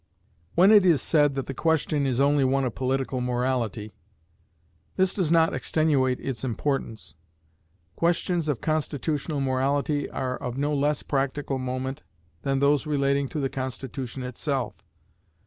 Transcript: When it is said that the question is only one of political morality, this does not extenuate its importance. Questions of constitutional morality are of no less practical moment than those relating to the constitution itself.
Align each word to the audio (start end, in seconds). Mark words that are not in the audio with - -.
When 0.55 0.71
it 0.71 0.83
is 0.83 0.99
said 0.99 1.35
that 1.35 1.45
the 1.45 1.53
question 1.53 2.07
is 2.07 2.19
only 2.19 2.43
one 2.43 2.65
of 2.65 2.73
political 2.73 3.21
morality, 3.21 3.93
this 4.95 5.13
does 5.13 5.31
not 5.31 5.53
extenuate 5.53 6.19
its 6.19 6.43
importance. 6.43 7.13
Questions 7.95 8.49
of 8.49 8.61
constitutional 8.61 9.41
morality 9.41 10.09
are 10.09 10.37
of 10.37 10.57
no 10.57 10.73
less 10.73 11.03
practical 11.03 11.59
moment 11.59 12.01
than 12.41 12.57
those 12.57 12.87
relating 12.87 13.29
to 13.29 13.39
the 13.39 13.47
constitution 13.47 14.23
itself. 14.23 14.83